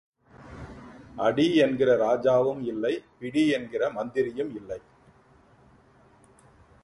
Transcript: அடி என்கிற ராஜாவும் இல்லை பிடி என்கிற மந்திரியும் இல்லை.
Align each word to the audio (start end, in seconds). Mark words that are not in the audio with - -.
அடி 1.17 1.45
என்கிற 1.55 1.89
ராஜாவும் 1.97 2.61
இல்லை 2.63 2.93
பிடி 3.19 3.43
என்கிற 3.49 3.89
மந்திரியும் 3.89 4.51
இல்லை. 4.55 4.79